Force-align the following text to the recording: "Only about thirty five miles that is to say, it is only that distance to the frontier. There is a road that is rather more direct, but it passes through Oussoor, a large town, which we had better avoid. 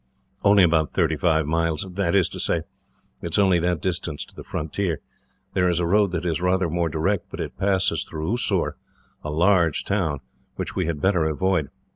"Only 0.43 0.63
about 0.63 0.93
thirty 0.93 1.15
five 1.15 1.45
miles 1.45 1.85
that 1.91 2.15
is 2.15 2.27
to 2.29 2.39
say, 2.39 2.63
it 3.21 3.33
is 3.33 3.37
only 3.37 3.59
that 3.59 3.83
distance 3.83 4.25
to 4.25 4.35
the 4.35 4.43
frontier. 4.43 4.99
There 5.53 5.69
is 5.69 5.79
a 5.79 5.85
road 5.85 6.11
that 6.13 6.25
is 6.25 6.41
rather 6.41 6.71
more 6.71 6.89
direct, 6.89 7.29
but 7.29 7.39
it 7.39 7.55
passes 7.55 8.03
through 8.03 8.33
Oussoor, 8.33 8.77
a 9.23 9.29
large 9.29 9.83
town, 9.83 10.21
which 10.55 10.75
we 10.75 10.87
had 10.87 11.01
better 11.01 11.25
avoid. 11.25 11.69